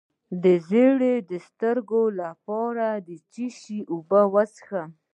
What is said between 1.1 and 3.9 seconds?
د سترګو لپاره د څه شي